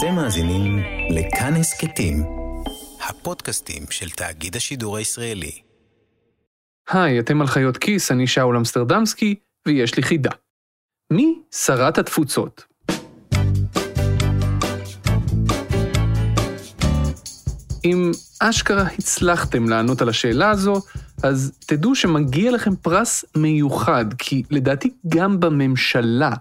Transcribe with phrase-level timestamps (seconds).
[0.00, 0.78] אתם מאזינים
[1.10, 2.22] לכאן הסכתים,
[3.08, 5.52] הפודקאסטים של תאגיד השידור הישראלי.
[6.90, 9.34] היי, אתם על חיות כיס, אני שאול אמסטרדמסקי,
[9.66, 10.30] ויש לי חידה.
[11.12, 12.64] מי שרת התפוצות?
[17.84, 18.10] אם
[18.40, 20.80] אשכרה הצלחתם לענות על השאלה הזו,
[21.22, 26.32] אז תדעו שמגיע לכם פרס מיוחד, כי לדעתי גם בממשלה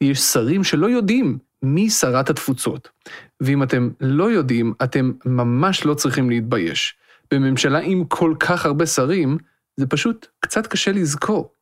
[0.00, 2.88] יש שרים שלא יודעים מי שרת התפוצות.
[3.40, 6.94] ואם אתם לא יודעים, אתם ממש לא צריכים להתבייש.
[7.30, 9.38] בממשלה עם כל כך הרבה שרים,
[9.76, 11.52] זה פשוט קצת קשה לזכור.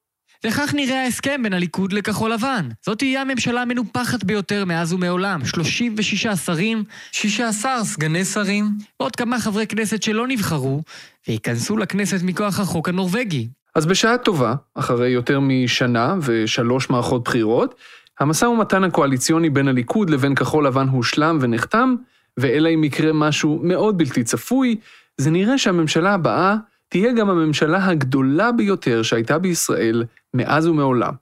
[0.46, 2.68] וכך נראה ההסכם בין הליכוד לכחול לבן.
[2.84, 5.44] זאת תהיה הממשלה המנופחת ביותר מאז ומעולם.
[5.44, 8.64] 36 שרים, 16 סגני שרים,
[9.00, 10.82] ועוד כמה חברי כנסת שלא נבחרו,
[11.28, 13.48] וייכנסו לכנסת מכוח החוק הנורבגי.
[13.74, 17.74] אז בשעה טובה, אחרי יותר משנה ושלוש מערכות בחירות,
[18.20, 21.94] המשא ומתן הקואליציוני בין הליכוד לבין כחול לבן הושלם ונחתם,
[22.36, 24.76] ואלא אם יקרה משהו מאוד בלתי צפוי,
[25.18, 26.56] זה נראה שהממשלה הבאה
[26.88, 31.12] תהיה גם הממשלה הגדולה ביותר שהייתה בישראל מאז ומעולם.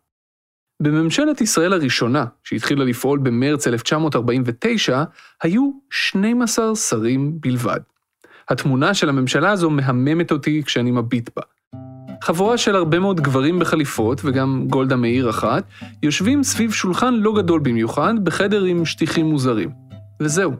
[0.82, 5.04] בממשלת ישראל הראשונה, שהתחילה לפעול במרץ 1949,
[5.42, 7.80] היו 12 שרים בלבד.
[8.48, 11.42] התמונה של הממשלה הזו מהממת אותי כשאני מביט בה.
[12.22, 15.64] חבורה של הרבה מאוד גברים בחליפות, וגם גולדה מאיר אחת,
[16.02, 19.70] יושבים סביב שולחן לא גדול במיוחד, בחדר עם שטיחים מוזרים.
[20.20, 20.52] וזהו,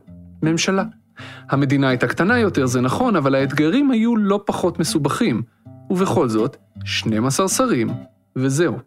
[0.42, 0.84] ממשלה.
[1.50, 5.42] המדינה הייתה קטנה יותר, זה נכון, אבל האתגרים היו לא פחות מסובכים.
[5.90, 7.88] ובכל זאת, 12 שרים,
[8.36, 8.78] וזהו.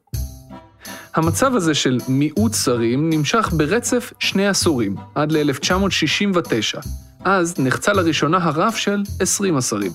[1.16, 6.88] המצב הזה של מיעוט שרים נמשך ברצף שני עשורים, עד ל-1969.
[7.26, 9.92] אז נחצה לראשונה הרף של 20 השרים.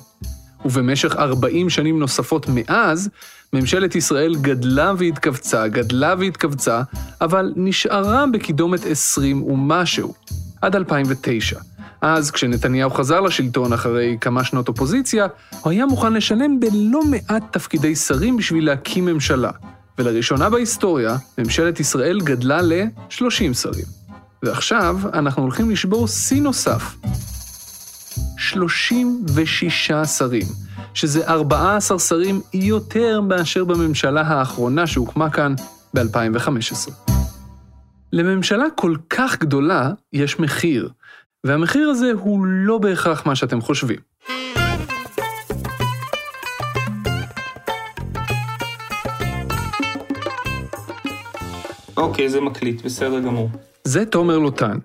[0.65, 3.09] ובמשך 40 שנים נוספות מאז,
[3.53, 6.83] ממשלת ישראל גדלה והתכווצה, גדלה והתכווצה,
[7.21, 10.15] אבל נשארה בקידומת 20 ומשהו,
[10.63, 11.61] עד 2009.
[12.01, 15.27] אז, כשנתניהו חזר לשלטון אחרי כמה שנות אופוזיציה,
[15.61, 19.51] הוא היה מוכן לשלם בלא מעט תפקידי שרים בשביל להקים ממשלה.
[19.99, 23.85] ולראשונה בהיסטוריה, ממשלת ישראל גדלה ל-30 שרים.
[24.43, 26.95] ועכשיו אנחנו הולכים לשבור שיא נוסף.
[28.39, 30.47] 36 שרים,
[30.95, 35.55] שזה 14 שרים יותר מאשר בממשלה האחרונה שהוקמה כאן
[35.95, 36.91] ב-2015.
[38.13, 40.89] לממשלה כל כך גדולה יש מחיר,
[41.45, 43.99] והמחיר הזה הוא לא בהכרח מה שאתם חושבים.
[51.97, 53.51] אוקיי, זה מקליט, בסדר גמור.
[53.85, 54.79] זה תומר לוטן.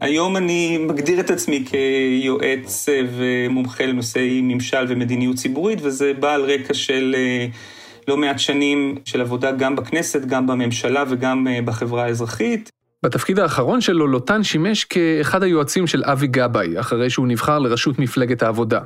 [0.00, 6.74] היום אני מגדיר את עצמי כיועץ ומומחה לנושאי ממשל ומדיניות ציבורית, וזה בא על רקע
[6.74, 7.46] של אה,
[8.08, 12.70] לא מעט שנים של עבודה גם בכנסת, גם בממשלה וגם אה, בחברה האזרחית.
[13.04, 18.42] בתפקיד האחרון שלו, לוטן שימש כאחד היועצים של אבי גבאי, אחרי שהוא נבחר לראשות מפלגת
[18.42, 18.80] העבודה.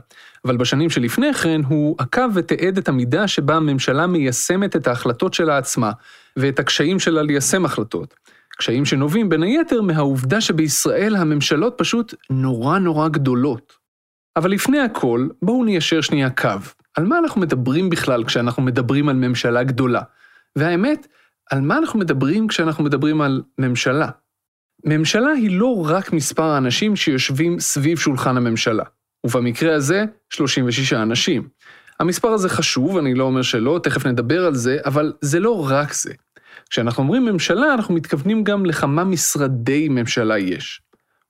[0.44, 5.58] אבל בשנים שלפני כן, הוא עקב ותיעד את המידה שבה הממשלה מיישמת את ההחלטות שלה
[5.58, 5.90] עצמה,
[6.36, 8.14] ואת הקשיים שלה ליישם החלטות.
[8.58, 13.72] קשיים שנובעים בין היתר מהעובדה שבישראל הממשלות פשוט נורא נורא גדולות.
[14.36, 16.48] אבל לפני הכל, בואו ניישר שנייה קו.
[16.96, 20.00] על מה אנחנו מדברים בכלל כשאנחנו מדברים על ממשלה גדולה?
[20.56, 21.06] והאמת,
[21.50, 24.08] על מה אנחנו מדברים כשאנחנו מדברים על ממשלה?
[24.84, 28.84] ממשלה היא לא רק מספר האנשים שיושבים סביב שולחן הממשלה,
[29.26, 31.48] ובמקרה הזה, 36 אנשים.
[32.00, 35.92] המספר הזה חשוב, אני לא אומר שלא, תכף נדבר על זה, אבל זה לא רק
[35.92, 36.12] זה.
[36.70, 40.80] כשאנחנו אומרים ממשלה, אנחנו מתכוונים גם לכמה משרדי ממשלה יש.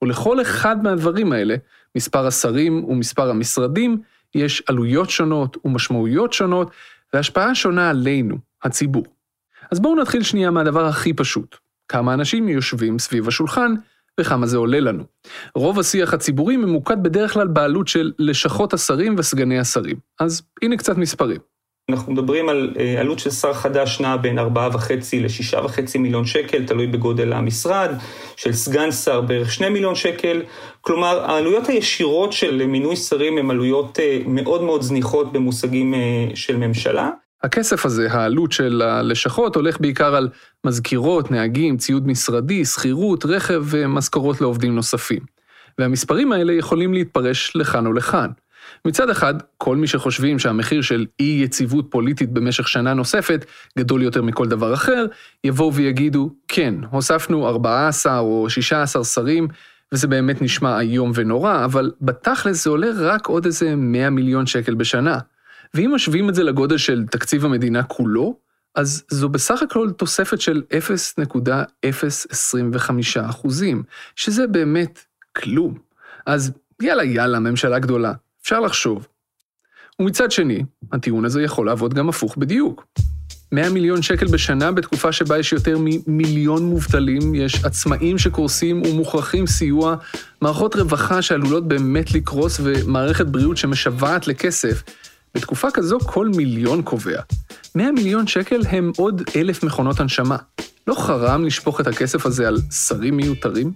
[0.02, 1.56] ולכל אחד מהדברים האלה,
[1.94, 4.00] מספר השרים ומספר המשרדים,
[4.34, 6.70] יש עלויות שונות ומשמעויות שונות,
[7.12, 9.04] והשפעה שונה עלינו, הציבור.
[9.70, 11.56] אז בואו נתחיל שנייה מהדבר הכי פשוט.
[11.88, 13.74] כמה אנשים יושבים סביב השולחן
[14.20, 15.04] וכמה זה עולה לנו.
[15.54, 19.96] רוב השיח הציבורי ממוקד בדרך כלל בעלות של לשכות השרים וסגני השרים.
[20.20, 21.40] אז הנה קצת מספרים.
[21.90, 24.42] אנחנו מדברים על אה, עלות של שר חדש נע בין 4.5
[25.20, 27.90] ל-6.5 מיליון שקל, תלוי בגודל המשרד,
[28.36, 30.42] של סגן שר בערך 2 מיליון שקל.
[30.80, 36.00] כלומר, העלויות הישירות של מינוי שרים הן עלויות אה, מאוד מאוד זניחות במושגים אה,
[36.34, 37.10] של ממשלה.
[37.42, 40.28] הכסף הזה, העלות של הלשכות, הולך בעיקר על
[40.64, 45.20] מזכירות, נהגים, ציוד משרדי, שכירות, רכב ומשכורות לעובדים נוספים.
[45.78, 48.30] והמספרים האלה יכולים להתפרש לכאן או לכאן.
[48.86, 53.44] מצד אחד, כל מי שחושבים שהמחיר של אי יציבות פוליטית במשך שנה נוספת
[53.78, 55.06] גדול יותר מכל דבר אחר,
[55.44, 59.48] יבואו ויגידו, כן, הוספנו 14 או 16 שרים,
[59.92, 64.74] וזה באמת נשמע איום ונורא, אבל בתכלס זה עולה רק עוד איזה 100 מיליון שקל
[64.74, 65.18] בשנה.
[65.74, 68.38] ואם משווים את זה לגודל של תקציב המדינה כולו,
[68.74, 70.62] אז זו בסך הכל תוספת של
[71.24, 73.82] 0.025 אחוזים,
[74.16, 75.04] שזה באמת
[75.36, 75.78] כלום.
[76.26, 76.52] אז
[76.82, 78.12] יאללה יאללה, ממשלה גדולה,
[78.46, 79.06] אפשר לחשוב.
[80.00, 80.62] ומצד שני,
[80.92, 82.86] הטיעון הזה יכול לעבוד גם הפוך בדיוק.
[83.52, 89.96] 100 מיליון שקל בשנה בתקופה שבה יש יותר ממיליון מובטלים, יש עצמאים שקורסים ומוכרחים סיוע,
[90.42, 94.82] מערכות רווחה שעלולות באמת לקרוס ומערכת בריאות שמשוועת לכסף.
[95.34, 97.20] בתקופה כזו כל מיליון קובע.
[97.74, 100.36] 100 מיליון שקל הם עוד אלף מכונות הנשמה.
[100.86, 103.72] לא חרם לשפוך את הכסף הזה על שרים מיותרים?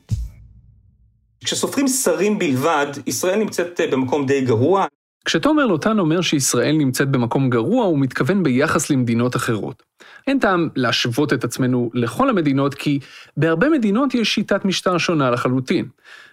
[1.45, 4.87] כשסופרים שרים בלבד, ישראל נמצאת במקום די גרוע.
[5.25, 9.83] כשתומר לוטן אומר שישראל נמצאת במקום גרוע, הוא מתכוון ביחס למדינות אחרות.
[10.27, 12.99] אין טעם להשוות את עצמנו לכל המדינות, כי
[13.37, 15.89] בהרבה מדינות יש שיטת משטר שונה לחלוטין.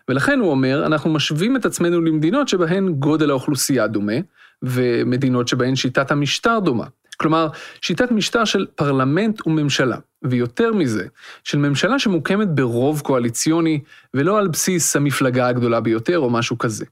[0.09, 4.17] ולכן הוא אומר, אנחנו משווים את עצמנו למדינות שבהן גודל האוכלוסייה דומה,
[4.61, 6.85] ומדינות שבהן שיטת המשטר דומה.
[7.17, 7.47] כלומר,
[7.81, 11.07] שיטת משטר של פרלמנט וממשלה, ויותר מזה,
[11.43, 13.79] של ממשלה שמוקמת ברוב קואליציוני,
[14.13, 16.85] ולא על בסיס המפלגה הגדולה ביותר או משהו כזה.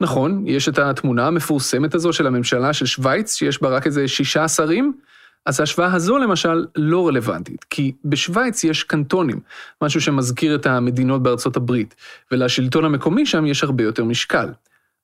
[0.00, 4.48] נכון, יש את התמונה המפורסמת הזו של הממשלה של שווייץ, שיש בה רק איזה שישה
[4.48, 4.92] שרים,
[5.46, 9.40] אז ההשוואה הזו למשל לא רלוונטית, כי בשווייץ יש קנטונים,
[9.82, 11.94] משהו שמזכיר את המדינות בארצות הברית,
[12.32, 14.48] ולשלטון המקומי שם יש הרבה יותר משקל.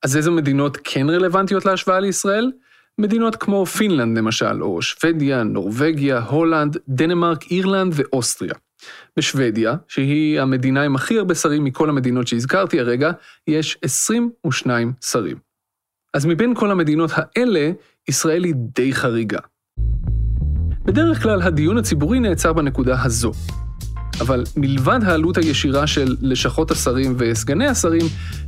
[0.03, 2.51] אז איזה מדינות כן רלוונטיות להשוואה לישראל?
[2.99, 8.53] מדינות כמו פינלנד למשל, או שוודיה, נורבגיה, הולנד, דנמרק, אירלנד ואוסטריה.
[9.17, 13.11] בשוודיה, שהיא המדינה עם הכי הרבה שרים מכל המדינות שהזכרתי הרגע,
[13.47, 15.37] יש 22 שרים.
[16.13, 17.71] אז מבין כל המדינות האלה,
[18.09, 19.39] ישראל היא די חריגה.
[20.85, 23.31] בדרך כלל הדיון הציבורי נעצר בנקודה הזו.
[24.21, 28.05] אבל מלבד העלות הישירה של לשכות השרים וסגני השרים,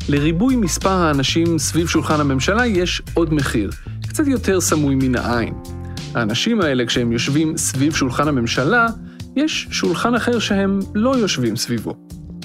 [0.09, 3.69] לריבוי מספר האנשים סביב שולחן הממשלה יש עוד מחיר,
[4.15, 5.53] קצת יותר סמוי מן העין.
[6.13, 8.87] האנשים האלה, כשהם יושבים סביב שולחן הממשלה,
[9.35, 11.93] יש שולחן אחר שהם לא יושבים סביבו,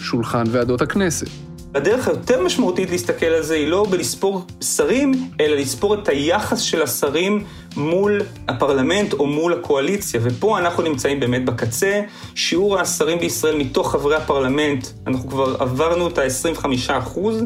[0.00, 1.26] שולחן ועדות הכנסת.
[1.74, 6.82] הדרך היותר משמעותית להסתכל על זה היא לא בלספור שרים, אלא לספור את היחס של
[6.82, 7.44] השרים
[7.76, 10.20] מול הפרלמנט או מול הקואליציה.
[10.22, 12.00] ופה אנחנו נמצאים באמת בקצה.
[12.34, 17.44] שיעור השרים בישראל מתוך חברי הפרלמנט, אנחנו כבר עברנו את ה-25 אחוז.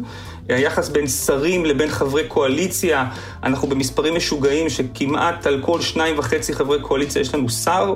[0.49, 3.11] היחס בין שרים לבין חברי קואליציה,
[3.43, 7.94] אנחנו במספרים משוגעים שכמעט על כל שניים וחצי חברי קואליציה יש לנו שר.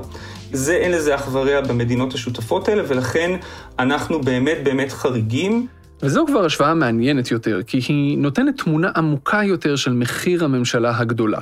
[0.53, 3.31] זה, אין לזה אח ורע במדינות השותפות האלה, ולכן
[3.79, 5.67] אנחנו באמת באמת חריגים.
[6.03, 11.39] וזו כבר השוואה מעניינת יותר, כי היא נותנת תמונה עמוקה יותר של מחיר הממשלה הגדולה.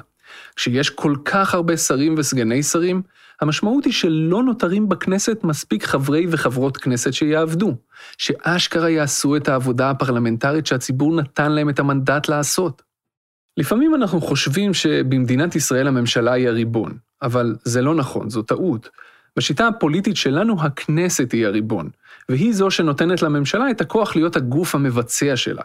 [0.57, 3.03] כשיש כל כך הרבה שרים וסגני שרים,
[3.41, 7.77] המשמעות היא שלא נותרים בכנסת מספיק חברי וחברות כנסת שיעבדו,
[8.19, 12.83] שאשכרה יעשו את העבודה הפרלמנטרית שהציבור נתן להם את המנדט לעשות.
[13.57, 16.93] לפעמים אנחנו חושבים שבמדינת ישראל הממשלה היא הריבון,
[17.23, 18.89] אבל זה לא נכון, זו טעות.
[19.37, 21.91] בשיטה הפוליטית שלנו הכנסת היא הריבון,
[22.29, 25.63] והיא זו שנותנת לממשלה את הכוח להיות הגוף המבצע שלה.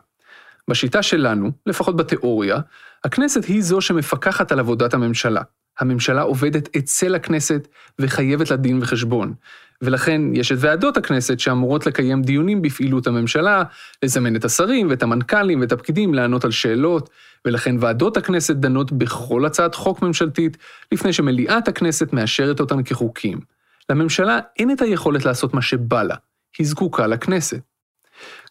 [0.68, 2.60] בשיטה שלנו, לפחות בתיאוריה,
[3.04, 5.42] הכנסת היא זו שמפקחת על עבודת הממשלה.
[5.82, 7.68] הממשלה עובדת אצל הכנסת
[8.00, 9.34] וחייבת לה דין וחשבון.
[9.82, 13.64] ולכן יש את ועדות הכנסת שאמורות לקיים דיונים בפעילות הממשלה,
[14.04, 17.10] לזמן את השרים ואת המנכ"לים ואת הפקידים לענות על שאלות,
[17.46, 20.58] ולכן ועדות הכנסת דנות בכל הצעת חוק ממשלתית,
[20.92, 23.40] לפני שמליאת הכנסת מאשרת אותן כחוקים.
[23.90, 26.16] לממשלה אין את היכולת לעשות מה שבא לה,
[26.58, 27.60] היא זקוקה לכנסת.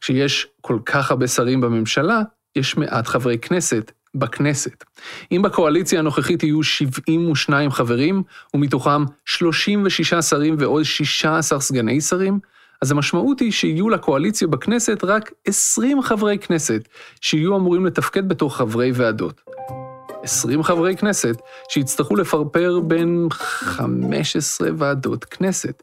[0.01, 2.23] כשיש כל כך הרבה שרים בממשלה,
[2.57, 4.85] יש מעט חברי כנסת בכנסת.
[5.33, 8.23] אם בקואליציה הנוכחית יהיו 72 חברים,
[8.55, 12.39] ומתוכם 36 שרים ועוד 16 סגני שרים,
[12.83, 16.89] אז המשמעות היא שיהיו לקואליציה בכנסת רק 20 חברי כנסת,
[17.21, 19.41] שיהיו אמורים לתפקד בתור חברי ועדות.
[20.23, 21.37] 20 חברי כנסת
[21.69, 25.83] שיצטרכו לפרפר בין 15 ועדות כנסת.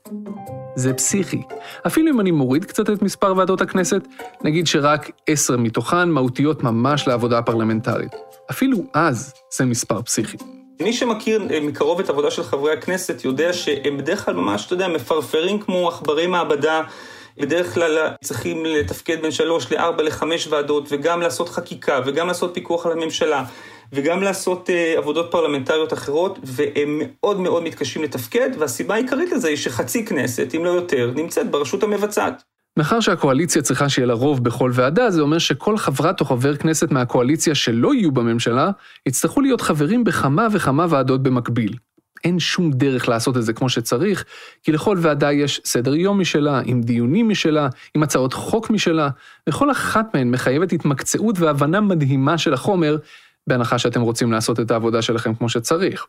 [0.75, 1.41] זה פסיכי.
[1.87, 4.07] אפילו אם אני מוריד קצת את מספר ועדות הכנסת,
[4.43, 8.11] נגיד שרק 10 מתוכן מהותיות ממש לעבודה הפרלמנטרית.
[8.51, 10.37] אפילו אז זה מספר פסיכי.
[10.81, 14.73] מי שמכיר אה, מקרוב את העבודה של חברי הכנסת יודע שהם בדרך כלל ממש, אתה
[14.73, 16.81] יודע, מפרפרים כמו עכברי מעבדה.
[17.37, 22.85] בדרך כלל צריכים לתפקד בין שלוש לארבע לחמש ועדות, וגם לעשות חקיקה, וגם לעשות פיקוח
[22.85, 23.43] על הממשלה,
[23.93, 29.57] וגם לעשות uh, עבודות פרלמנטריות אחרות, והם מאוד מאוד מתקשים לתפקד, והסיבה העיקרית לזה היא
[29.57, 32.43] שחצי כנסת, אם לא יותר, נמצאת ברשות המבצעת.
[32.77, 36.91] מאחר שהקואליציה צריכה שיהיה לה רוב בכל ועדה, זה אומר שכל חברת או חבר כנסת
[36.91, 38.71] מהקואליציה שלא יהיו בממשלה,
[39.05, 41.73] יצטרכו להיות חברים בכמה וכמה ועדות במקביל.
[42.23, 44.25] אין שום דרך לעשות את זה כמו שצריך,
[44.63, 49.09] כי לכל ועדה יש סדר יום משלה, עם דיונים משלה, עם הצעות חוק משלה,
[49.49, 52.97] וכל אחת מהן מחייבת התמקצעות והבנה מדהימה של החומר,
[53.47, 56.05] בהנחה שאתם רוצים לעשות את העבודה שלכם כמו שצריך.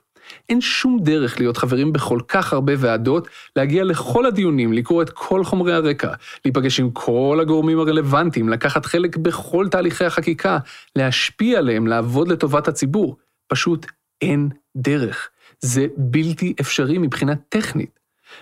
[0.49, 5.45] אין שום דרך להיות חברים בכל כך הרבה ועדות, להגיע לכל הדיונים, לקרוא את כל
[5.45, 6.13] חומרי הרקע,
[6.45, 10.59] להיפגש עם כל הגורמים הרלוונטיים, לקחת חלק בכל תהליכי החקיקה,
[10.97, 13.17] להשפיע עליהם, לעבוד לטובת הציבור.
[13.47, 13.87] פשוט
[14.23, 15.29] אין דרך.
[15.61, 17.99] זה בלתי אפשרי מבחינה טכנית.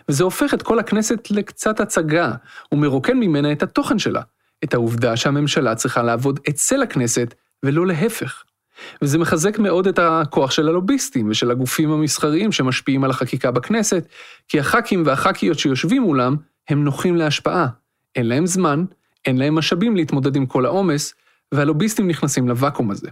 [0.09, 2.33] וזה הופך את כל הכנסת לקצת הצגה,
[2.73, 4.23] ומרוקן ממנה את התוכן שלה,
[4.65, 8.45] את העובדה שהממשלה צריכה לעבוד אצל הכנסת, ולא להפך.
[9.02, 14.07] וזה מחזק מאוד את הכוח של הלוביסטים ושל הגופים המסחריים שמשפיעים על החקיקה בכנסת,
[14.49, 16.37] כי הח"כים והח"כיות שיושבים מולם
[16.69, 17.66] הם נוחים להשפעה.
[18.16, 18.85] אין להם זמן,
[19.26, 21.14] אין להם משאבים להתמודד עם כל העומס,
[21.52, 23.09] והלוביסטים נכנסים לוואקום הזה.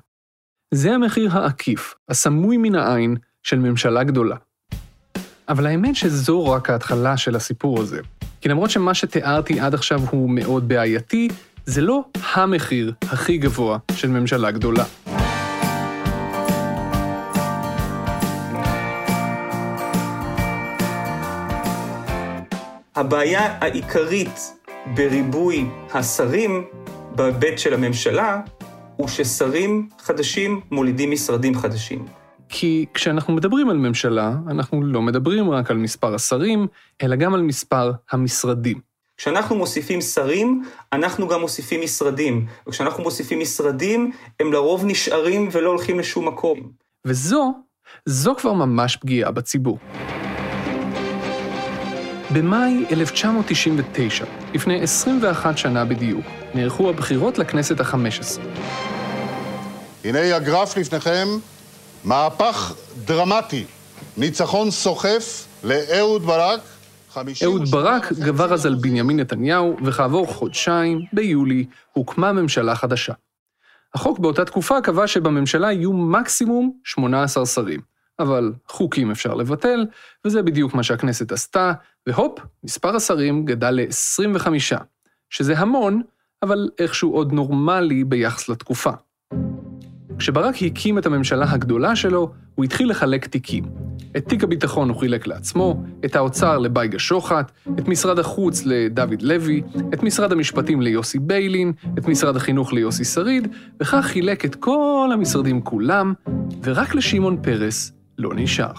[0.74, 4.36] זה המחיר העקיף, הסמוי מן העין, של ממשלה גדולה.
[5.48, 8.00] אבל האמת שזו רק ההתחלה של הסיפור הזה.
[8.40, 11.28] כי למרות שמה שתיארתי עד עכשיו הוא מאוד בעייתי,
[11.66, 14.84] זה לא המחיר הכי גבוה של ממשלה גדולה.
[22.96, 24.52] הבעיה העיקרית
[24.94, 26.64] בריבוי השרים
[27.14, 28.40] בהיבט של הממשלה,
[28.96, 32.06] הוא ששרים חדשים מולידים משרדים חדשים.
[32.48, 36.66] כי כשאנחנו מדברים על ממשלה, אנחנו לא מדברים רק על מספר השרים,
[37.02, 38.80] אלא גם על מספר המשרדים.
[39.16, 42.46] כשאנחנו מוסיפים שרים, אנחנו גם מוסיפים משרדים.
[42.66, 44.10] וכשאנחנו מוסיפים משרדים,
[44.40, 46.58] הם לרוב נשארים ולא הולכים לשום מקום.
[47.04, 47.54] וזו,
[48.06, 49.78] זו כבר ממש פגיעה בציבור.
[52.34, 54.24] במאי 1999,
[54.54, 56.24] לפני 21 שנה בדיוק,
[56.54, 58.40] נערכו הבחירות לכנסת ה-15.
[60.04, 61.28] הנה הגרף לפניכם,
[62.04, 62.74] מהפך
[63.04, 63.64] דרמטי,
[64.16, 66.60] ניצחון סוחף לאהוד ברק.
[67.44, 73.12] אהוד ברק גבר אז על בנימין נתניהו, וכעבור חודשיים, ביולי, הוקמה ממשלה חדשה.
[73.94, 77.93] החוק באותה תקופה קבע שבממשלה יהיו מקסימום 18 שרים.
[78.18, 79.86] אבל חוקים אפשר לבטל,
[80.24, 81.72] וזה בדיוק מה שהכנסת עשתה,
[82.06, 84.48] והופ, מספר השרים גדל ל-25,
[85.30, 86.02] שזה המון,
[86.42, 88.90] אבל איכשהו עוד נורמלי ביחס לתקופה.
[90.18, 93.64] כשברק הקים את הממשלה הגדולה שלו, הוא התחיל לחלק תיקים.
[94.16, 99.62] את תיק הביטחון הוא חילק לעצמו, את האוצר לבייגה שוחט, את משרד החוץ לדוד לוי,
[99.94, 103.48] את משרד המשפטים ליוסי ביילין, את משרד החינוך ליוסי שריד,
[103.80, 106.12] וכך חילק את כל המשרדים כולם,
[106.62, 108.72] ורק לשמעון פרס לא נשאר.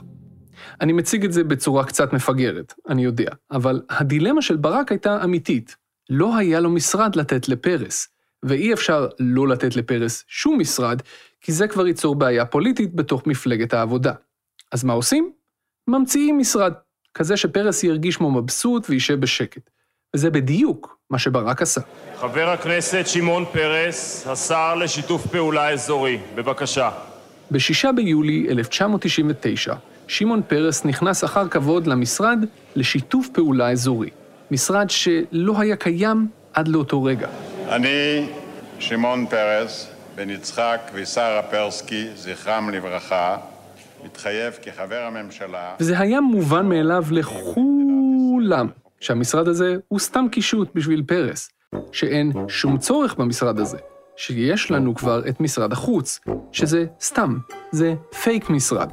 [0.82, 5.75] אני מציג את זה בצורה קצת מפגרת, אני יודע, אבל הדילמה של ברק הייתה אמיתית.
[6.10, 8.08] לא היה לו משרד לתת לפרס,
[8.44, 11.01] ואי אפשר לא לתת לפרס שום משרד,
[11.42, 14.13] כי זה כבר ייצור בעיה פוליטית בתוך מפלגת העבודה.
[14.72, 15.32] אז מה עושים?
[15.88, 16.74] ממציאים משרד,
[17.13, 19.70] כזה שפרס ירגיש כמו מבסוט וישב בשקט.
[20.15, 21.82] וזה בדיוק מה שברק עשה.
[22.15, 26.89] חבר הכנסת שמעון פרס, השר לשיתוף פעולה אזורי, בבקשה.
[27.52, 29.74] ב-6 ביולי 1999,
[30.08, 34.10] שמעון פרס נכנס אחר כבוד למשרד לשיתוף פעולה אזורי.
[34.52, 37.28] משרד שלא היה קיים עד לאותו רגע.
[37.70, 38.28] אני,
[38.80, 43.38] שמעון פרס, בן יצחק ושרה פרסקי, זכרם לברכה,
[44.06, 45.75] מתחייב כחבר הממשלה...
[45.80, 48.68] וזה היה מובן מאליו לכולם,
[49.00, 51.50] שהמשרד הזה הוא סתם קישוט בשביל פרס,
[51.92, 53.78] שאין שום צורך במשרד הזה,
[54.18, 56.20] שיש לנו כבר את משרד החוץ,
[56.52, 57.38] שזה סתם,
[57.72, 57.94] זה
[58.24, 58.90] פייק משרד.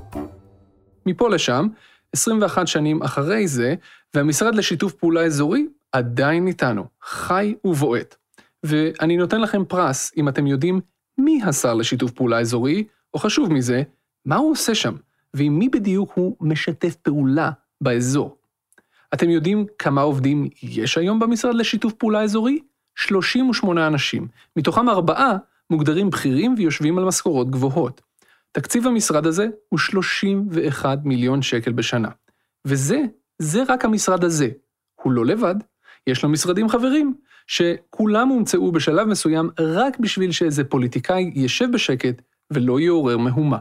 [1.07, 1.69] מפה לשם,
[2.13, 3.75] 21 שנים אחרי זה,
[4.15, 8.15] והמשרד לשיתוף פעולה אזורי עדיין איתנו, חי ובועט.
[8.63, 10.81] ואני נותן לכם פרס אם אתם יודעים
[11.19, 13.83] מי השר לשיתוף פעולה אזורי, או חשוב מזה,
[14.25, 14.95] מה הוא עושה שם,
[15.35, 17.51] ועם מי בדיוק הוא משתף פעולה
[17.81, 18.37] באזור.
[19.15, 22.59] אתם יודעים כמה עובדים יש היום במשרד לשיתוף פעולה אזורי?
[23.03, 25.37] 38 אנשים, מתוכם ארבעה
[25.71, 28.01] מוגדרים בכירים ויושבים על משכורות גבוהות.
[28.53, 32.09] תקציב המשרד הזה הוא 31 מיליון שקל בשנה.
[32.65, 33.03] וזה,
[33.39, 34.49] זה רק המשרד הזה.
[35.03, 35.55] הוא לא לבד,
[36.07, 37.15] יש לו משרדים חברים,
[37.47, 43.59] שכולם הומצאו בשלב מסוים רק בשביל שאיזה פוליטיקאי ישב בשקט ולא יעורר מהומה.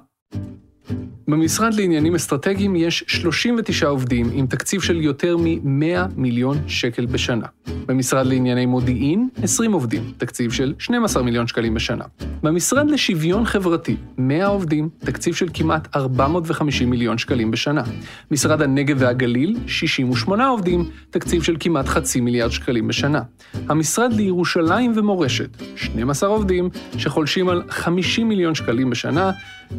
[1.27, 7.45] במשרד לעניינים אסטרטגיים יש 39 עובדים עם תקציב של יותר מ-100 מיליון שקל בשנה.
[7.85, 12.03] במשרד לענייני מודיעין, 20 עובדים, תקציב של 12 מיליון שקלים בשנה.
[12.43, 17.83] במשרד לשוויון חברתי, 100 עובדים, תקציב של כמעט 450 מיליון שקלים בשנה.
[18.31, 23.21] משרד הנגב והגליל, 68 עובדים, תקציב של כמעט חצי מיליארד שקלים בשנה.
[23.53, 29.31] המשרד לירושלים ומורשת, 12 עובדים, שחולשים על 50 מיליון שקלים בשנה,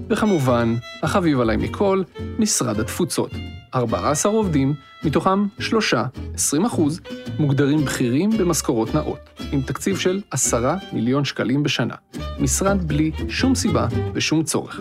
[0.09, 2.03] וכמובן, החביב עליי מכל,
[2.39, 3.31] משרד התפוצות.
[3.75, 7.01] 14 עובדים, מתוכם שלושה, 20 אחוז,
[7.39, 9.19] מוגדרים בכירים במשכורות נאות,
[9.53, 11.95] עם תקציב של 10 מיליון שקלים בשנה.
[12.39, 14.81] משרד בלי שום סיבה ושום צורך.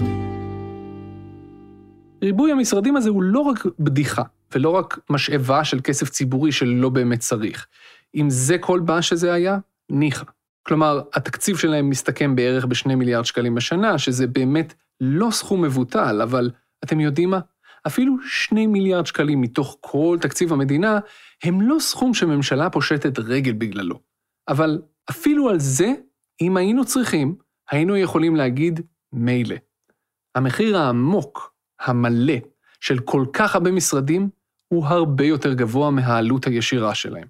[2.23, 4.23] ריבוי המשרדים הזה הוא לא רק בדיחה,
[4.55, 7.67] ולא רק משאבה של כסף ציבורי שלא באמת צריך.
[8.15, 9.57] אם זה כל מה שזה היה,
[9.89, 10.25] ניחא.
[10.63, 16.51] כלומר, התקציב שלהם מסתכם בערך בשני מיליארד שקלים בשנה, שזה באמת לא סכום מבוטל, אבל
[16.84, 17.39] אתם יודעים מה?
[17.88, 21.00] אפילו שני מיליארד שקלים מתוך כל תקציב המדינה,
[21.43, 24.00] הם לא סכום שממשלה פושטת רגל בגללו.
[24.48, 25.93] אבל אפילו על זה,
[26.41, 27.36] אם היינו צריכים,
[27.72, 28.79] היינו יכולים להגיד
[29.13, 29.55] מילא.
[30.36, 32.34] המחיר העמוק, המלא,
[32.79, 34.29] של כל כך הרבה משרדים,
[34.67, 37.27] הוא הרבה יותר גבוה מהעלות הישירה שלהם.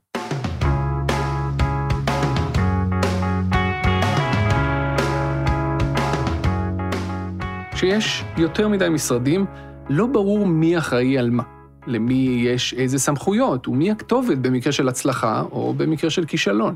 [7.82, 9.46] כשיש יותר מדי משרדים,
[9.90, 11.44] לא ברור מי אחראי על מה,
[11.88, 16.76] למי יש איזה סמכויות, ומי הכתובת במקרה של הצלחה או במקרה של כישלון.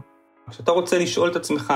[0.49, 1.73] כשאתה רוצה לשאול את עצמך,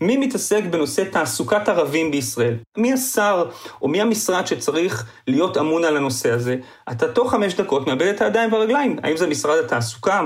[0.00, 2.54] מי מתעסק בנושא תעסוקת ערבים בישראל?
[2.76, 3.50] מי השר
[3.82, 6.56] או מי המשרד שצריך להיות אמון על הנושא הזה?
[6.90, 8.98] אתה תוך חמש דקות מאבד את הידיים והרגליים.
[9.02, 10.24] האם זה משרד התעסוקה?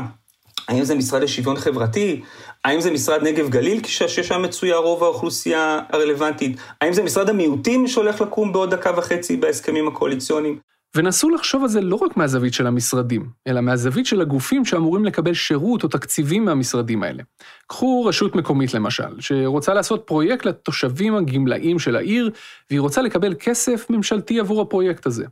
[0.69, 2.23] האם זה משרד לשוויון חברתי?
[2.65, 6.57] האם זה משרד נגב גליל, ששם מצויה רוב האוכלוסייה הרלוונטית?
[6.81, 10.59] האם זה משרד המיעוטים שהולך לקום בעוד דקה וחצי בהסכמים הקואליציוניים?
[10.97, 15.35] ונסו לחשוב על זה לא רק מהזווית של המשרדים, אלא מהזווית של הגופים שאמורים לקבל
[15.35, 17.23] שירות או תקציבים מהמשרדים האלה.
[17.67, 22.31] קחו רשות מקומית למשל, שרוצה לעשות פרויקט לתושבים הגמלאים של העיר,
[22.71, 25.25] והיא רוצה לקבל כסף ממשלתי עבור הפרויקט הזה.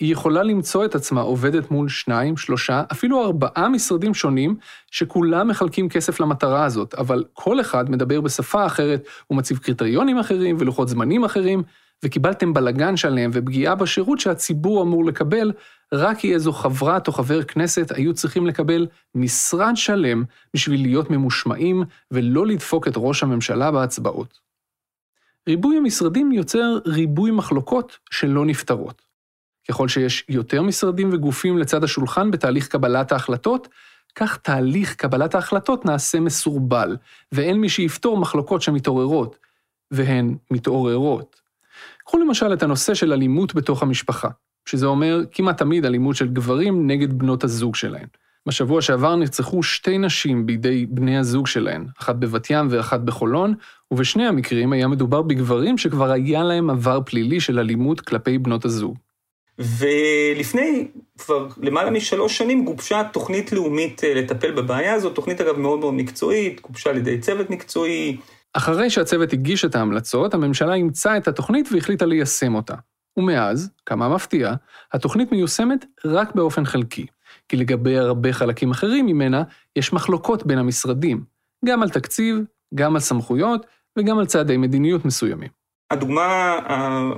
[0.00, 4.56] היא יכולה למצוא את עצמה עובדת מול שניים, שלושה, אפילו ארבעה משרדים שונים,
[4.90, 10.88] שכולם מחלקים כסף למטרה הזאת, אבל כל אחד מדבר בשפה אחרת, ומציב קריטריונים אחרים ולוחות
[10.88, 11.62] זמנים אחרים,
[12.04, 15.52] וקיבלתם בלגן שלם ופגיעה בשירות שהציבור אמור לקבל,
[15.92, 20.24] רק כי איזו חברת או חבר כנסת היו צריכים לקבל משרד שלם
[20.54, 24.40] בשביל להיות ממושמעים ולא לדפוק את ראש הממשלה בהצבעות.
[25.48, 29.02] ריבוי המשרדים יוצר ריבוי מחלוקות שלא נפתרות.
[29.68, 33.68] ככל שיש יותר משרדים וגופים לצד השולחן בתהליך קבלת ההחלטות,
[34.14, 36.96] כך תהליך קבלת ההחלטות נעשה מסורבל,
[37.32, 39.38] ואין מי שיפתור מחלוקות שמתעוררות,
[39.90, 41.40] והן מתעוררות.
[42.04, 44.28] קחו למשל את הנושא של אלימות בתוך המשפחה,
[44.66, 48.06] שזה אומר כמעט תמיד אלימות של גברים נגד בנות הזוג שלהן.
[48.46, 53.54] בשבוע שעבר נרצחו שתי נשים בידי בני הזוג שלהן, אחת בבת ים ואחת בחולון,
[53.90, 58.98] ובשני המקרים היה מדובר בגברים שכבר היה להם עבר פלילי של אלימות כלפי בנות הזוג.
[59.58, 60.88] ולפני
[61.18, 65.94] כבר למעלה משלוש שנים גובשה תוכנית לאומית אה, לטפל בבעיה הזאת, תוכנית אגב מאוד מאוד
[65.94, 68.16] מקצועית, גובשה על ידי צוות מקצועי.
[68.52, 72.74] אחרי שהצוות הגיש את ההמלצות, הממשלה אימצה את התוכנית והחליטה ליישם אותה.
[73.16, 74.54] ומאז, כמה מפתיע,
[74.92, 77.06] התוכנית מיושמת רק באופן חלקי,
[77.48, 79.42] כי לגבי הרבה חלקים אחרים ממנה,
[79.76, 81.24] יש מחלוקות בין המשרדים,
[81.64, 82.36] גם על תקציב,
[82.74, 83.66] גם על סמכויות
[83.98, 85.63] וגם על צעדי מדיניות מסוימים.
[85.94, 86.58] הדוגמה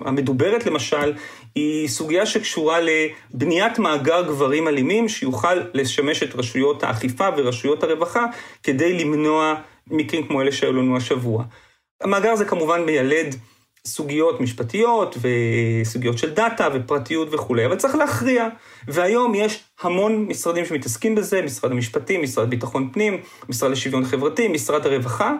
[0.04, 1.12] המדוברת למשל,
[1.54, 8.26] היא סוגיה שקשורה לבניית מאגר גברים אלימים שיוכל לשמש את רשויות האכיפה ורשויות הרווחה
[8.62, 9.54] כדי למנוע
[9.86, 11.44] מקרים כמו אלה שהיו לנו השבוע.
[12.02, 13.34] המאגר הזה כמובן מיילד
[13.86, 18.48] סוגיות משפטיות וסוגיות של דאטה ופרטיות וכולי, אבל צריך להכריע.
[18.88, 24.86] והיום יש המון משרדים שמתעסקים בזה, משרד המשפטים, משרד ביטחון פנים, משרד לשוויון חברתי, משרד
[24.86, 25.32] הרווחה,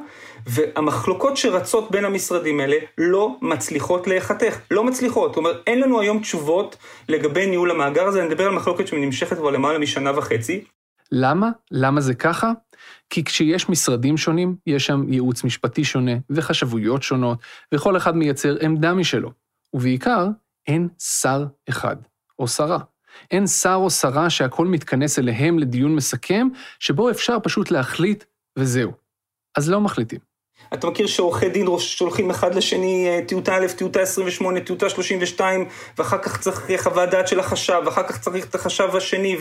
[0.47, 5.31] והמחלוקות שרצות בין המשרדים האלה לא מצליחות להיחתך, לא מצליחות.
[5.31, 6.77] זאת אומרת, אין לנו היום תשובות
[7.09, 10.65] לגבי ניהול המאגר הזה, אני מדבר על מחלוקת שנמשכת כבר למעלה משנה וחצי.
[11.13, 11.51] למה?
[11.71, 12.53] למה זה ככה?
[13.11, 17.39] כי כשיש משרדים שונים, יש שם ייעוץ משפטי שונה וחשבויות שונות,
[17.75, 19.33] וכל אחד מייצר עמדה משלו.
[19.75, 20.29] ובעיקר,
[20.67, 21.97] אין שר אחד
[22.39, 22.79] או שרה.
[23.31, 28.25] אין שר או שרה שהכל מתכנס אליהם לדיון מסכם, שבו אפשר פשוט להחליט
[28.59, 28.93] וזהו.
[29.57, 30.26] אז לא מחליטים.
[30.74, 35.64] אתה מכיר שעורכי דין שולחים אחד לשני אה, טיוטה א', טיוטה 28, טיוטה 32,
[35.98, 39.37] ואחר כך צריך חוות דעת של החשב, ואחר כך צריך את החשב השני,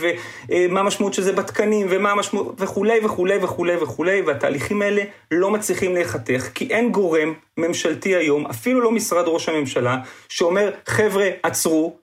[0.48, 5.94] ומה המשמעות של זה בתקנים, ומה המשמעות, וכולי וכולי וכולי וכולי, והתהליכים האלה לא מצליחים
[5.94, 11.96] להיחתך, כי אין גורם ממשלתי היום, אפילו לא משרד ראש הממשלה, שאומר, חבר'ה, עצרו,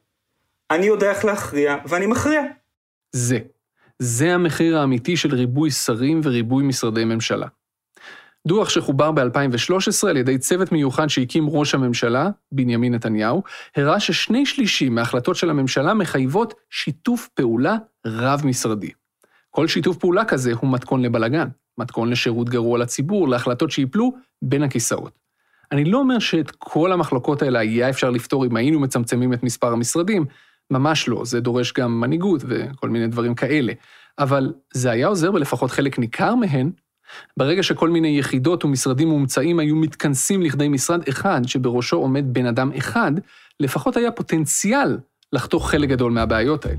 [0.72, 2.42] אני יודע איך להכריע, ואני מכריע.
[3.12, 3.40] זה.
[4.00, 7.48] זה המחיר האמיתי של ריבוי שרים וריבוי משרדי ממשלה.
[8.48, 13.44] דוח שחובר ב-2013 על ידי צוות מיוחד שהקים ראש הממשלה, בנימין נתניהו,
[13.76, 17.76] הראה ששני שלישים מההחלטות של הממשלה מחייבות שיתוף פעולה
[18.06, 18.92] רב-משרדי.
[19.50, 25.20] כל שיתוף פעולה כזה הוא מתכון לבלגן, מתכון לשירות גרוע לציבור, להחלטות שיפלו בין הכיסאות.
[25.72, 29.68] אני לא אומר שאת כל המחלוקות האלה היה אפשר לפתור אם היינו מצמצמים את מספר
[29.68, 30.26] המשרדים,
[30.72, 33.74] ממש לא, זה דורש גם מנהיגות וכל מיני דברים כאלה.
[34.20, 36.72] אבל זה היה עוזר בלפחות חלק ניכר מהן
[37.38, 42.72] ברגע שכל מיני יחידות ומשרדים מומצאים היו מתכנסים לכדי משרד אחד שבראשו עומד בן אדם
[42.78, 43.12] אחד,
[43.60, 44.98] לפחות היה פוטנציאל
[45.34, 46.78] לחתוך חלק גדול מהבעיות האלה.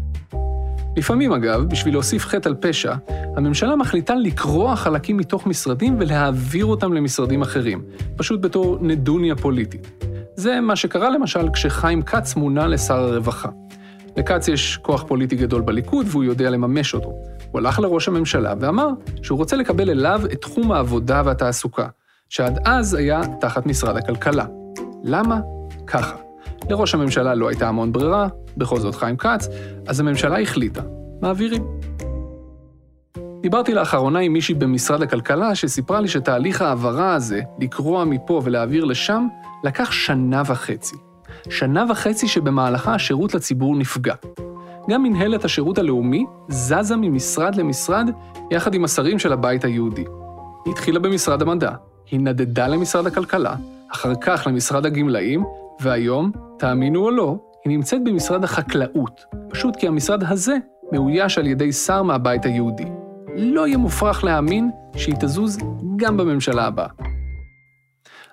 [0.97, 2.95] לפעמים, אגב, בשביל להוסיף חטא על פשע,
[3.37, 7.83] הממשלה מחליטה לקרוע חלקים מתוך משרדים ולהעביר אותם למשרדים אחרים,
[8.17, 10.05] פשוט בתור נדוניה פוליטית.
[10.37, 13.49] זה מה שקרה למשל כשחיים כץ מונה לשר הרווחה.
[14.17, 17.13] לכץ יש כוח פוליטי גדול בליכוד והוא יודע לממש אותו.
[17.55, 18.89] הוא הלך לראש הממשלה ואמר
[19.23, 21.89] שהוא רוצה לקבל אליו את תחום העבודה והתעסוקה,
[22.29, 24.45] שעד אז היה תחת משרד הכלכלה.
[25.05, 25.41] למה?
[25.87, 26.17] ככה.
[26.71, 29.49] לראש הממשלה לא הייתה המון ברירה, בכל זאת חיים כץ,
[29.87, 30.83] אז הממשלה החליטה,
[31.23, 31.65] מעבירים.
[33.43, 39.27] דיברתי לאחרונה עם מישהי במשרד הכלכלה שסיפרה לי שתהליך ההעברה הזה, לקרוע מפה ולהעביר לשם,
[39.65, 40.97] לקח שנה וחצי.
[41.51, 44.15] שנה וחצי שבמהלכה השירות לציבור נפגע.
[44.91, 48.11] גם מנהלת השירות הלאומי זזה ממשרד למשרד
[48.51, 50.05] יחד עם השרים של הבית היהודי.
[50.65, 51.73] היא התחילה במשרד המדע,
[52.11, 53.55] היא נדדה למשרד הכלכלה,
[53.93, 55.45] אחר כך למשרד הגמלאים,
[55.81, 59.21] והיום, תאמינו או לא, היא נמצאת במשרד החקלאות,
[59.51, 60.57] פשוט כי המשרד הזה
[60.93, 62.87] מאויש על ידי שר מהבית היהודי.
[63.37, 65.59] לא יהיה מופרך להאמין שהיא תזוז
[65.97, 66.89] גם בממשלה הבאה.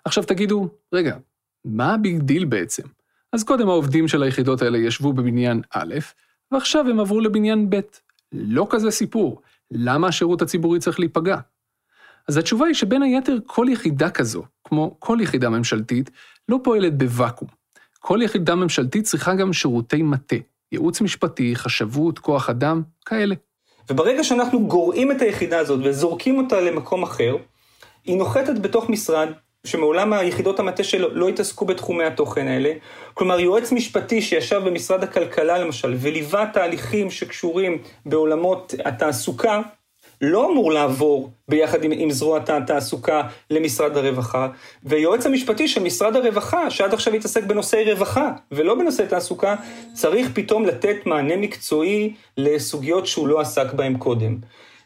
[0.05, 1.17] עכשיו תגידו, רגע,
[1.65, 2.83] מה ה big deal בעצם?
[3.33, 5.95] אז קודם העובדים של היחידות האלה ישבו בבניין א',
[6.51, 7.79] ועכשיו הם עברו לבניין ב'.
[8.31, 9.41] לא כזה סיפור.
[9.71, 11.37] למה השירות הציבורי צריך להיפגע?
[12.27, 16.09] אז התשובה היא שבין היתר כל יחידה כזו, כמו כל יחידה ממשלתית,
[16.49, 17.47] לא פועלת בוואקום.
[17.99, 20.35] כל יחידה ממשלתית צריכה גם שירותי מטה,
[20.71, 23.35] ייעוץ משפטי, חשבות, כוח אדם, כאלה.
[23.89, 27.35] וברגע שאנחנו גורעים את היחידה הזאת וזורקים אותה למקום אחר,
[28.05, 29.27] היא נוחתת בתוך משרד
[29.63, 32.73] שמעולם היחידות המטה שלו לא התעסקו בתחומי התוכן האלה.
[33.13, 39.61] כלומר, יועץ משפטי שישב במשרד הכלכלה למשל, וליווה תהליכים שקשורים בעולמות התעסוקה,
[40.21, 44.47] לא אמור לעבור ביחד עם, עם זרוע התעסוקה למשרד הרווחה,
[44.83, 49.55] ויועץ המשפטי של משרד הרווחה, שעד עכשיו התעסק בנושאי רווחה ולא בנושאי תעסוקה,
[49.93, 54.37] צריך פתאום לתת מענה מקצועי לסוגיות שהוא לא עסק בהן קודם.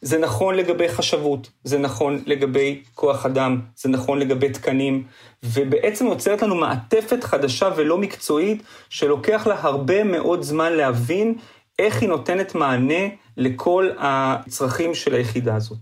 [0.05, 5.03] זה נכון לגבי חשבות, זה נכון לגבי כוח אדם, זה נכון לגבי תקנים,
[5.43, 11.35] ובעצם יוצרת לנו מעטפת חדשה ולא מקצועית, שלוקח לה הרבה מאוד זמן להבין
[11.79, 13.03] איך היא נותנת מענה
[13.37, 15.77] לכל הצרכים של היחידה הזאת.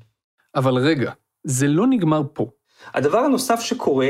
[0.55, 1.11] אבל רגע,
[1.43, 2.47] זה לא נגמר פה.
[2.93, 4.09] הדבר הנוסף שקורה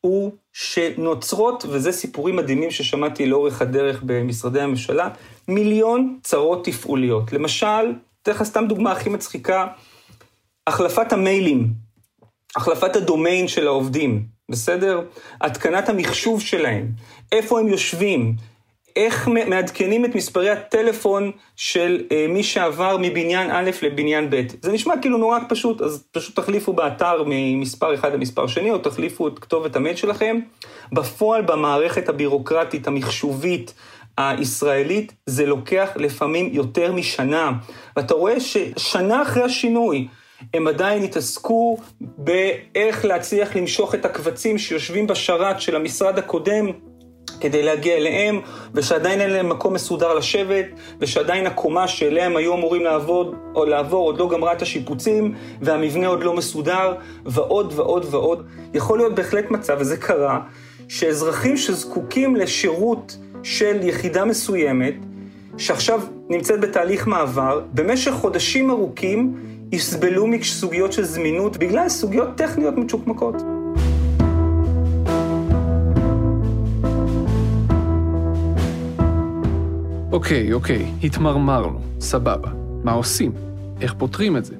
[0.00, 5.08] הוא שנוצרות, וזה סיפורים מדהימים ששמעתי לאורך הדרך במשרדי הממשלה,
[5.48, 7.32] מיליון צרות תפעוליות.
[7.32, 9.66] למשל, אתן לך סתם דוגמה הכי מצחיקה,
[10.66, 11.72] החלפת המיילים,
[12.56, 15.00] החלפת הדומיין של העובדים, בסדר?
[15.40, 16.92] התקנת המחשוב שלהם,
[17.32, 18.36] איפה הם יושבים,
[18.96, 24.42] איך מעדכנים את מספרי הטלפון של אה, מי שעבר מבניין א' לבניין ב'.
[24.62, 29.28] זה נשמע כאילו נורא פשוט, אז פשוט תחליפו באתר ממספר אחד למספר שני, או תחליפו
[29.28, 30.40] את כתובת המייל שלכם.
[30.92, 33.74] בפועל, במערכת הבירוקרטית, המחשובית,
[34.28, 37.52] הישראלית, זה לוקח לפעמים יותר משנה.
[37.96, 40.08] ואתה רואה ששנה אחרי השינוי,
[40.54, 46.66] הם עדיין התעסקו באיך להצליח למשוך את הקבצים שיושבים בשרת של המשרד הקודם
[47.40, 48.40] כדי להגיע אליהם,
[48.74, 50.66] ושעדיין אין להם מקום מסודר לשבת,
[51.00, 56.06] ושעדיין הקומה שאליה הם היו אמורים לעבוד, או לעבור עוד לא גמרה את השיפוצים, והמבנה
[56.06, 58.46] עוד לא מסודר, ועוד ועוד ועוד.
[58.74, 60.40] יכול להיות בהחלט מצב, וזה קרה,
[60.88, 64.94] שאזרחים שזקוקים לשירות של יחידה מסוימת,
[65.58, 69.34] שעכשיו נמצאת בתהליך מעבר, במשך חודשים ארוכים
[69.72, 73.34] יסבלו מסוגיות של זמינות בגלל סוגיות טכניות מצ'וקמקות.
[80.12, 82.50] אוקיי, אוקיי, התמרמרנו, סבבה.
[82.84, 83.32] מה עושים?
[83.80, 84.54] איך פותרים את זה?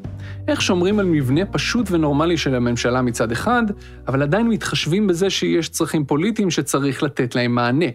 [0.49, 3.63] איך שומרים על מבנה פשוט ונורמלי של הממשלה מצד אחד,
[4.09, 7.87] אבל עדיין מתחשבים בזה שיש צרכים פוליטיים שצריך לתת להם מענה.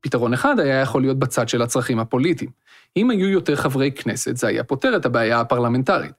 [0.00, 2.50] פתרון אחד היה יכול להיות בצד של הצרכים הפוליטיים.
[2.96, 6.12] אם היו יותר חברי כנסת, זה היה פותר את הבעיה הפרלמנטרית.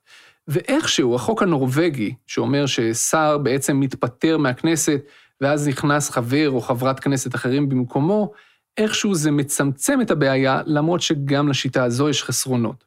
[0.47, 5.01] ואיכשהו החוק הנורבגי, שאומר ששר בעצם מתפטר מהכנסת,
[5.41, 8.31] ואז נכנס חבר או חברת כנסת אחרים במקומו,
[8.77, 12.83] איכשהו זה מצמצם את הבעיה, למרות שגם לשיטה הזו יש חסרונות.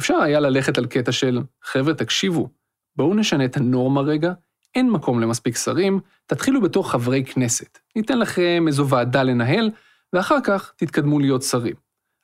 [0.00, 2.48] אפשר היה ללכת על קטע של, חבר'ה, תקשיבו,
[2.96, 4.32] בואו נשנה את הנורמה רגע,
[4.74, 7.78] אין מקום למספיק שרים, תתחילו בתור חברי כנסת.
[7.96, 9.70] ניתן לכם איזו ועדה לנהל,
[10.14, 11.74] ואחר כך תתקדמו להיות שרים.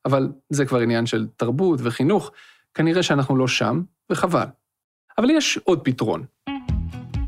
[0.05, 2.31] אבל זה כבר עניין של תרבות וחינוך,
[2.75, 4.47] כנראה שאנחנו לא שם, וחבל.
[5.19, 6.25] אבל יש עוד פתרון.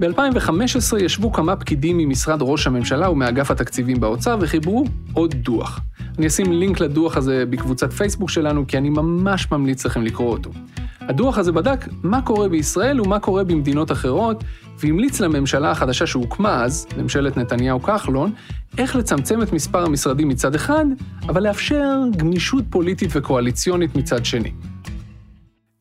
[0.00, 5.80] ב-2015 ישבו כמה פקידים ממשרד ראש הממשלה ומאגף התקציבים באוצר וחיברו עוד דוח.
[6.18, 10.50] אני אשים לינק לדוח הזה בקבוצת פייסבוק שלנו, כי אני ממש ממליץ לכם לקרוא אותו.
[11.00, 14.44] הדוח הזה בדק מה קורה בישראל ומה קורה במדינות אחרות,
[14.78, 18.32] והמליץ לממשלה החדשה שהוקמה אז, ממשלת נתניהו-כחלון,
[18.78, 20.84] איך לצמצם את מספר המשרדים מצד אחד,
[21.26, 24.52] אבל לאפשר גמישות פוליטית וקואליציונית מצד שני.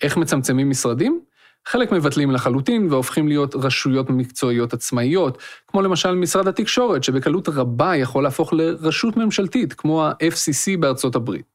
[0.02, 1.22] איך מצמצמים משרדים?
[1.66, 8.24] חלק מבטלים לחלוטין והופכים להיות רשויות מקצועיות עצמאיות, כמו למשל משרד התקשורת, שבקלות רבה יכול
[8.24, 11.46] להפוך לרשות ממשלתית, כמו ה-FCC בארצות הברית.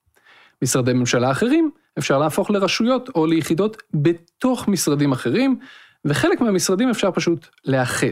[0.62, 5.59] משרדי ממשלה אחרים אפשר להפוך לרשויות או ליחידות בתוך משרדים אחרים,
[6.05, 8.07] וחלק מהמשרדים אפשר פשוט לאחד.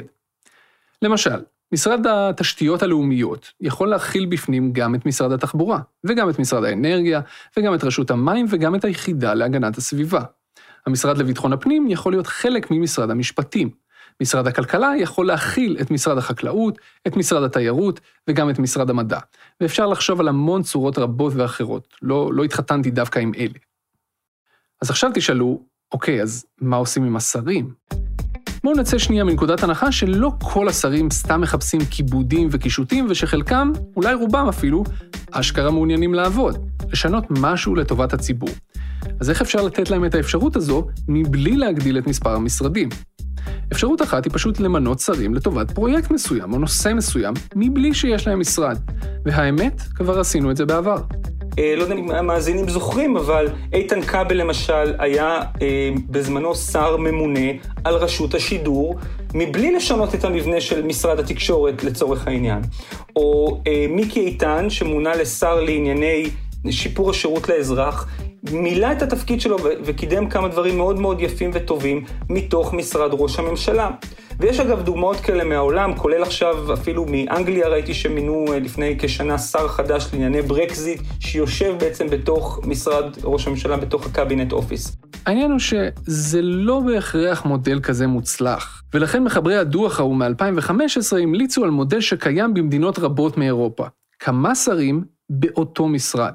[1.02, 1.40] למשל,
[1.72, 7.20] משרד התשתיות הלאומיות יכול להכיל בפנים גם את משרד התחבורה, וגם את משרד האנרגיה,
[7.56, 10.22] וגם את רשות המים, וגם את היחידה להגנת הסביבה.
[10.86, 13.70] המשרד לביטחון הפנים יכול להיות חלק ממשרד המשפטים.
[14.22, 18.00] משרד הכלכלה יכול להכיל את משרד החקלאות, את משרד התיירות
[18.30, 19.18] וגם את משרד המדע.
[19.60, 21.94] ואפשר לחשוב על המון צורות רבות ואחרות.
[22.02, 23.58] לא, לא התחתנתי דווקא עם אלה.
[24.82, 27.74] אז עכשיו תשאלו, אוקיי, אז מה עושים עם השרים?
[28.64, 34.46] בואו נצא שנייה מנקודת הנחה שלא כל השרים סתם מחפשים כיבודים וקישוטים, ושחלקם, אולי רובם
[34.48, 34.84] אפילו,
[35.30, 38.48] אשכרה מעוניינים לעבוד, לשנות משהו לטובת הציבור.
[39.20, 42.88] אז איך אפשר לתת להם את האפשרות הזו מבלי להגדיל את מספר המשרדים?
[43.72, 48.40] אפשרות אחת היא פשוט למנות שרים לטובת פרויקט מסוים או נושא מסוים, מבלי שיש להם
[48.40, 48.78] משרד.
[49.24, 50.96] והאמת, כבר עשינו את זה בעבר.
[51.58, 57.50] אה, לא יודע אם המאזינים זוכרים, אבל איתן כבל למשל היה אה, בזמנו שר ממונה
[57.84, 58.94] על רשות השידור,
[59.34, 62.62] מבלי לשנות את המבנה של משרד התקשורת לצורך העניין.
[63.16, 66.26] או אה, מיקי איתן, שמונה לשר לענייני
[66.70, 68.08] שיפור השירות לאזרח,
[68.52, 73.90] מילא את התפקיד שלו וקידם כמה דברים מאוד מאוד יפים וטובים מתוך משרד ראש הממשלה.
[74.38, 79.68] ויש אגב דוגמאות כאלה מהעולם, כולל עכשיו אפילו מאנגליה ראיתי שמינו אה, לפני כשנה שר
[79.68, 84.96] חדש לענייני ברקזיט, שיושב בעצם בתוך משרד ראש הממשלה, בתוך ה Cabinet Office.
[85.26, 91.70] העניין הוא שזה לא בהכרח מודל כזה מוצלח, ולכן מחברי הדוח ההוא מ-2015 המליצו על
[91.70, 93.86] מודל שקיים במדינות רבות מאירופה.
[94.18, 96.34] כמה שרים באותו משרד.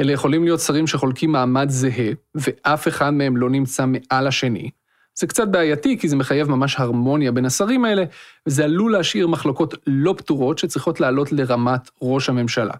[0.00, 4.70] אלה יכולים להיות שרים שחולקים מעמד זהה, ואף אחד מהם לא נמצא מעל השני.
[5.14, 8.04] זה קצת בעייתי, כי זה מחייב ממש הרמוניה בין השרים האלה,
[8.46, 12.74] וזה עלול להשאיר מחלוקות לא פתורות שצריכות לעלות לרמת ראש הממשלה.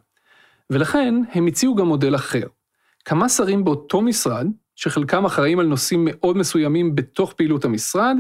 [0.71, 2.47] ולכן הם הציעו גם מודל אחר.
[3.05, 8.17] כמה שרים באותו משרד, שחלקם אחראים על נושאים מאוד מסוימים בתוך פעילות המשרד,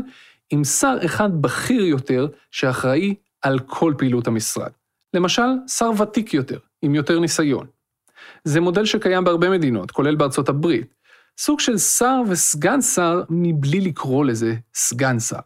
[0.50, 4.70] עם שר אחד בכיר יותר שאחראי על כל פעילות המשרד.
[5.14, 7.66] למשל, שר ותיק יותר, עם יותר ניסיון.
[8.44, 10.94] זה מודל שקיים בהרבה מדינות, כולל בארצות הברית.
[11.38, 15.38] סוג של שר וסגן שר מבלי לקרוא לזה סגן שר.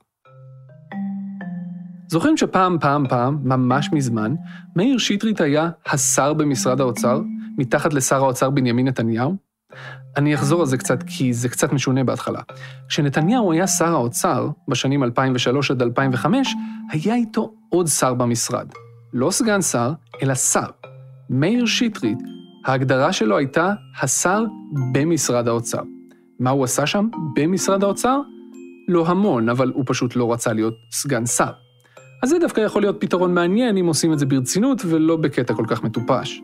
[2.09, 4.35] זוכרים שפעם, פעם, פעם, ממש מזמן,
[4.77, 7.21] מאיר שטרית היה השר במשרד האוצר,
[7.59, 9.37] מתחת לשר האוצר בנימין נתניהו?
[10.17, 12.41] אני אחזור על זה קצת, כי זה קצת משונה בהתחלה.
[12.89, 16.55] כשנתניהו היה שר האוצר, בשנים 2003 עד 2005,
[16.91, 18.69] היה איתו עוד שר במשרד.
[19.13, 20.67] לא סגן שר, אלא שר.
[21.31, 22.19] מאיר שטרית
[22.65, 24.45] ההגדרה שלו הייתה השר
[24.93, 25.83] במשרד האוצר.
[26.41, 28.21] מה הוא עשה שם במשרד האוצר?
[28.89, 31.51] לא המון, אבל הוא פשוט לא רצה להיות סגן שר.
[32.23, 35.65] אז זה דווקא יכול להיות פתרון מעניין אם עושים את זה ברצינות ולא בקטע כל
[35.69, 36.43] כך מטופש.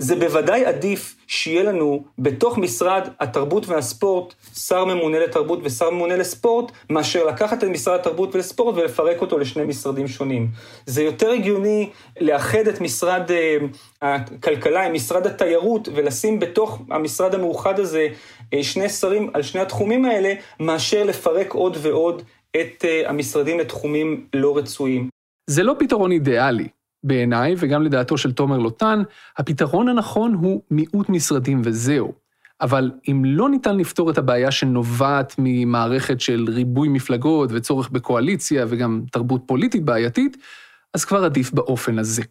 [0.00, 6.72] זה בוודאי עדיף שיהיה לנו בתוך משרד התרבות והספורט שר ממונה לתרבות ושר ממונה לספורט,
[6.90, 10.48] מאשר לקחת את משרד התרבות ולספורט ולפרק אותו לשני משרדים שונים.
[10.86, 13.64] זה יותר הגיוני לאחד את משרד uh,
[14.02, 18.08] הכלכלה עם משרד התיירות ולשים בתוך המשרד המאוחד הזה
[18.54, 22.22] uh, שני שרים על שני התחומים האלה, מאשר לפרק עוד ועוד
[22.56, 25.08] את uh, המשרדים לתחומים לא רצויים.
[25.50, 26.79] זה לא פתרון אידיאלי.
[27.04, 29.02] בעיניי, וגם לדעתו של תומר לוטן,
[29.38, 32.12] הפתרון הנכון הוא מיעוט משרדים וזהו.
[32.60, 39.02] אבל אם לא ניתן לפתור את הבעיה שנובעת ממערכת של ריבוי מפלגות וצורך בקואליציה וגם
[39.12, 40.36] תרבות פוליטית בעייתית,
[40.94, 42.22] אז כבר עדיף באופן הזה.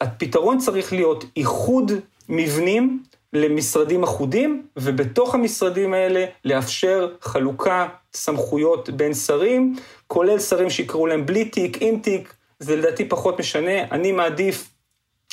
[0.00, 1.92] הפתרון צריך להיות איחוד
[2.28, 11.26] מבנים למשרדים אחודים, ובתוך המשרדים האלה לאפשר חלוקה סמכויות בין שרים, כולל שרים שיקראו להם
[11.26, 14.74] בלי תיק, עם תיק, זה לדעתי פחות משנה, אני מעדיף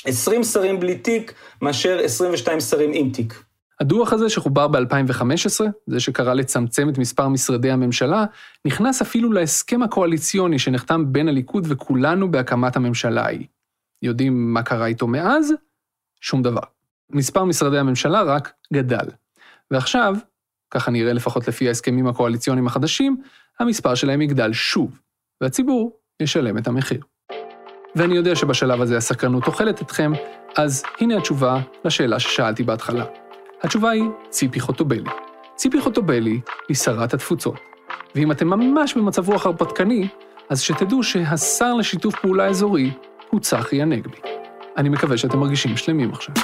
[0.04, 3.42] 20 שרים בלי תיק מאשר 22 שרים עם תיק.
[3.80, 8.24] הדוח הזה שחובר ב-2015, זה שקרא לצמצם את מספר משרדי הממשלה,
[8.64, 13.46] נכנס אפילו להסכם הקואליציוני שנחתם בין הליכוד וכולנו בהקמת הממשלה ההיא.
[14.02, 15.54] יודעים מה קרה איתו מאז?
[16.20, 16.60] שום דבר.
[17.10, 19.06] מספר משרדי הממשלה רק גדל.
[19.70, 20.16] ועכשיו,
[20.70, 23.22] ככה נראה לפחות לפי ההסכמים הקואליציוניים החדשים,
[23.60, 24.98] המספר שלהם יגדל שוב,
[25.40, 27.00] והציבור ישלם את המחיר.
[27.96, 30.12] ואני יודע שבשלב הזה הסקרנות אוכלת אתכם,
[30.56, 33.04] אז הנה התשובה לשאלה ששאלתי בהתחלה.
[33.62, 35.10] התשובה היא ציפי חוטובלי.
[35.54, 37.54] ציפי חוטובלי היא שרת התפוצות.
[38.14, 40.08] ואם אתם ממש במצב רוח הרפתקני,
[40.48, 42.90] אז שתדעו שהשר לשיתוף פעולה אזורי
[43.30, 44.18] הוא צחי הנגבי.
[44.76, 46.34] אני מקווה שאתם מרגישים שלמים עכשיו.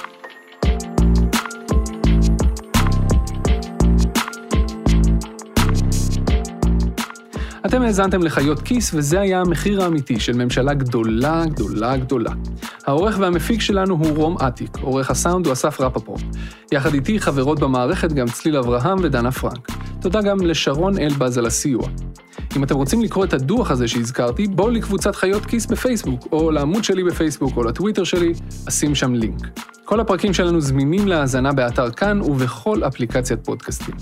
[7.66, 12.31] אתם האזנתם לחיות כיס, וזה היה המחיר האמיתי של ממשלה גדולה, גדולה, גדולה.
[12.87, 16.22] העורך והמפיק שלנו הוא רום אטיק, עורך הסאונד הוא אסף רפפורט.
[16.72, 19.68] יחד איתי חברות במערכת גם צליל אברהם ודנה פרנק.
[20.00, 21.88] תודה גם לשרון אלבז על הסיוע.
[22.56, 26.84] אם אתם רוצים לקרוא את הדוח הזה שהזכרתי, בואו לקבוצת חיות כיס בפייסבוק, או לעמוד
[26.84, 28.32] שלי בפייסבוק, או לטוויטר שלי,
[28.68, 29.46] אשים שם לינק.
[29.84, 33.94] כל הפרקים שלנו זמינים להאזנה באתר כאן ובכל אפליקציית פודקאסטים.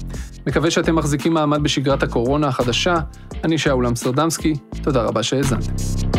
[0.47, 2.95] מקווה שאתם מחזיקים מעמד בשגרת הקורונה החדשה.
[3.45, 6.14] אני שאול אמסטרדמסקי, תודה רבה שהאזנתם.